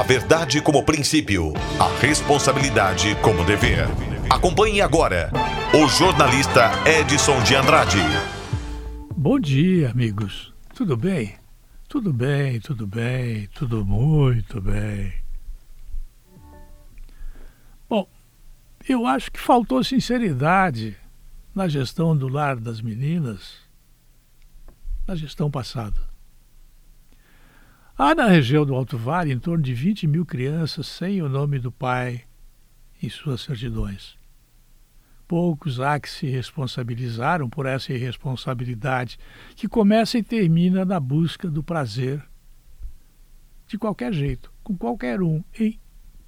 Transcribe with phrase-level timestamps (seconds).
[0.00, 3.84] A verdade como princípio, a responsabilidade como dever.
[4.30, 5.30] Acompanhe agora
[5.74, 7.98] o jornalista Edson de Andrade.
[9.14, 10.54] Bom dia, amigos.
[10.74, 11.36] Tudo bem?
[11.86, 15.12] Tudo bem, tudo bem, tudo muito bem.
[17.86, 18.08] Bom,
[18.88, 20.96] eu acho que faltou sinceridade
[21.54, 23.56] na gestão do lar das meninas
[25.06, 26.09] na gestão passada.
[28.02, 31.58] Há na região do Alto Vale em torno de 20 mil crianças sem o nome
[31.58, 32.24] do pai
[33.02, 34.16] em suas certidões.
[35.28, 39.18] Poucos há que se responsabilizaram por essa irresponsabilidade
[39.54, 42.26] que começa e termina na busca do prazer
[43.66, 45.78] de qualquer jeito, com qualquer um, em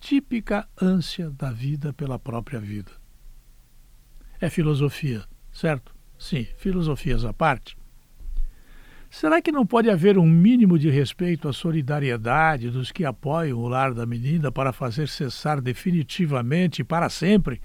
[0.00, 2.92] típica ânsia da vida pela própria vida.
[4.40, 5.94] É filosofia, certo?
[6.18, 7.76] Sim, filosofias à parte.
[9.18, 13.66] Será que não pode haver um mínimo de respeito à solidariedade dos que apoiam o
[13.66, 17.60] lar da menina para fazer cessar definitivamente e para sempre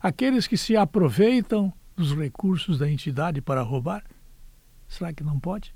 [0.00, 4.04] aqueles que se aproveitam dos recursos da entidade para roubar?
[4.86, 5.74] Será que não pode?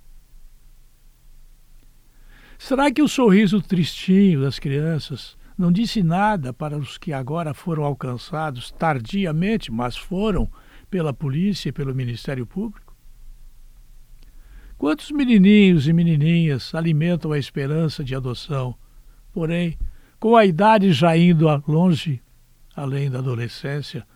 [2.57, 7.83] Será que o sorriso tristinho das crianças não disse nada para os que agora foram
[7.83, 10.49] alcançados tardiamente, mas foram
[10.89, 12.86] pela polícia e pelo Ministério Público?
[14.79, 18.75] Quantos menininhos e menininhas alimentam a esperança de adoção,
[19.33, 19.79] porém,
[20.21, 22.23] com a idade já indo longe,
[22.75, 24.07] além da adolescência,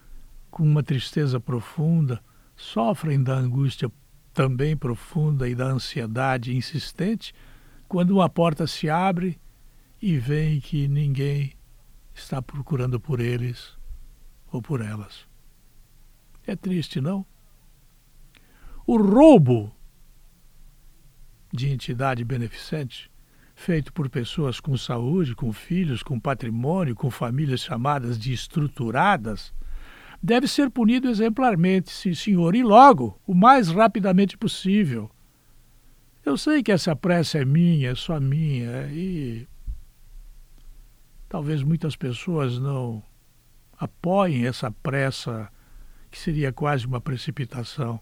[0.51, 2.21] com uma tristeza profunda,
[2.55, 3.91] sofrem da angústia
[4.35, 7.35] também profunda e da ansiedade insistente
[7.89, 9.41] quando uma porta se abre
[10.01, 11.53] e veem que ninguém
[12.15, 13.77] está procurando por eles
[14.53, 15.27] ou por elas.
[16.47, 17.25] É triste, não?
[18.87, 19.75] O roubo
[21.53, 23.11] de entidade beneficente,
[23.55, 29.53] feito por pessoas com saúde, com filhos, com patrimônio, com famílias chamadas de estruturadas,
[30.23, 35.11] deve ser punido exemplarmente, sim, senhor, e logo, o mais rapidamente possível.
[36.25, 39.49] Eu sei que essa pressa é minha, é só minha, e
[41.29, 43.03] talvez muitas pessoas não
[43.79, 45.51] apoiem essa pressa,
[46.11, 48.01] que seria quase uma precipitação.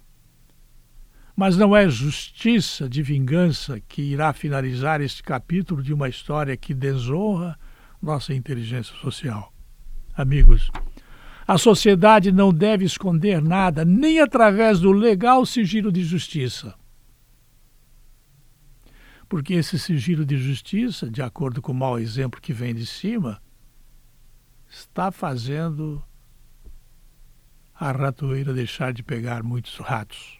[1.39, 6.75] Mas não é justiça de vingança que irá finalizar este capítulo de uma história que
[6.75, 7.57] desonra
[8.03, 9.53] nossa inteligência social.
[10.17, 10.69] Amigos,
[11.47, 16.75] a sociedade não deve esconder nada, nem através do legal sigilo de justiça.
[19.29, 23.41] Porque esse sigilo de justiça, de acordo com o mau exemplo que vem de cima,
[24.69, 26.03] está fazendo
[27.73, 30.38] a ratoeira deixar de pegar muitos ratos.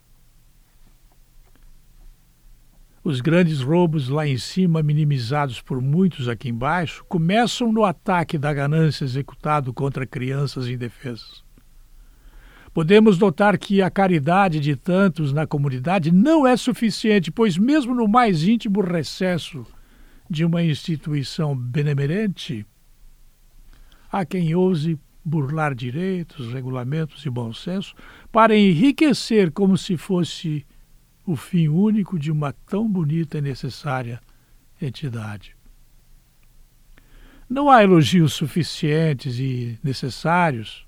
[3.03, 8.53] Os grandes roubos lá em cima, minimizados por muitos aqui embaixo, começam no ataque da
[8.53, 11.45] ganância executado contra crianças indefesas.
[12.75, 18.07] Podemos notar que a caridade de tantos na comunidade não é suficiente, pois, mesmo no
[18.07, 19.65] mais íntimo recesso
[20.29, 22.67] de uma instituição benemerente,
[24.13, 27.95] há quem ouse burlar direitos, regulamentos e bom senso
[28.31, 30.67] para enriquecer como se fosse
[31.29, 34.19] o fim único de uma tão bonita e necessária
[34.81, 35.55] entidade.
[37.47, 40.87] Não há elogios suficientes e necessários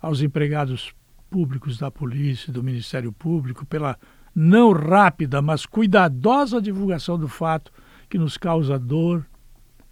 [0.00, 0.92] aos empregados
[1.30, 3.96] públicos da polícia e do Ministério Público pela
[4.34, 7.72] não rápida, mas cuidadosa divulgação do fato
[8.10, 9.24] que nos causa dor,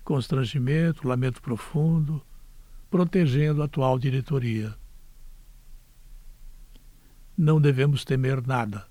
[0.03, 2.21] constrangimento, lamento profundo,
[2.91, 4.75] protegendo a atual diretoria.
[7.39, 8.90] Não devemos temer nada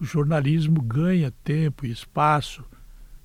[0.00, 2.64] o jornalismo ganha tempo e espaço,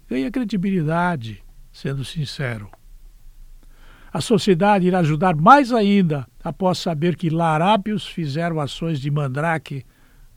[0.09, 1.41] ganha credibilidade,
[1.71, 2.69] sendo sincero.
[4.11, 9.85] A sociedade irá ajudar mais ainda após saber que larápios fizeram ações de mandrake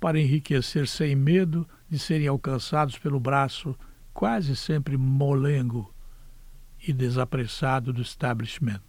[0.01, 3.77] para enriquecer sem medo de serem alcançados pelo braço
[4.13, 5.93] quase sempre molengo
[6.87, 8.81] e desapressado do establishment.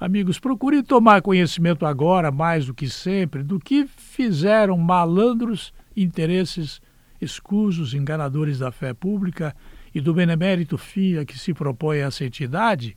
[0.00, 6.80] Amigos, procurem tomar conhecimento agora, mais do que sempre, do que fizeram malandros interesses
[7.20, 9.54] escusos, enganadores da fé pública
[9.94, 12.96] e do benemérito fim a que se propõe essa entidade,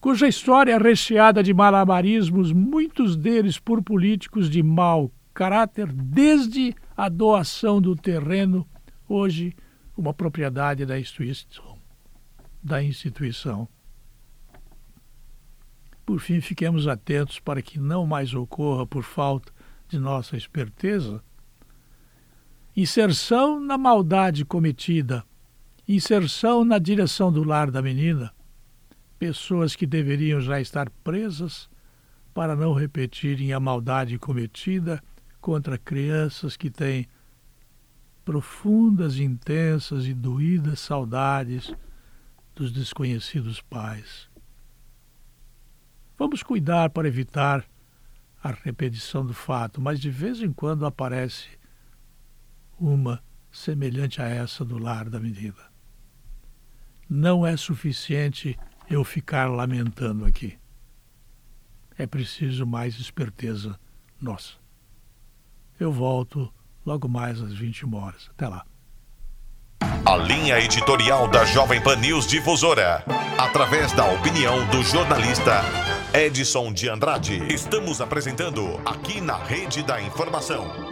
[0.00, 7.08] cuja história é recheada de malabarismos, muitos deles por políticos de mau caráter, desde a
[7.08, 8.66] doação do terreno,
[9.08, 9.54] hoje
[9.96, 11.78] uma propriedade da instituição.
[12.60, 13.68] Da instituição.
[16.12, 19.50] Por fim, fiquemos atentos para que não mais ocorra por falta
[19.88, 21.24] de nossa esperteza
[22.76, 25.24] inserção na maldade cometida,
[25.88, 28.30] inserção na direção do lar da menina,
[29.18, 31.66] pessoas que deveriam já estar presas
[32.34, 35.02] para não repetirem a maldade cometida
[35.40, 37.08] contra crianças que têm
[38.22, 41.72] profundas, intensas e doídas saudades
[42.54, 44.30] dos desconhecidos pais.
[46.18, 47.64] Vamos cuidar para evitar
[48.42, 51.48] a repetição do fato, mas de vez em quando aparece
[52.78, 55.70] uma semelhante a essa do lar da menina.
[57.08, 58.58] Não é suficiente
[58.90, 60.58] eu ficar lamentando aqui.
[61.96, 63.78] É preciso mais esperteza
[64.20, 64.54] nossa.
[65.78, 66.52] Eu volto
[66.84, 68.30] logo mais às 21 horas.
[68.30, 68.64] Até lá.
[70.04, 73.04] A linha editorial da Jovem Pan News Difusora,
[73.38, 75.62] através da opinião do jornalista
[76.14, 77.42] Edson de Andrade.
[77.48, 80.91] Estamos apresentando aqui na Rede da Informação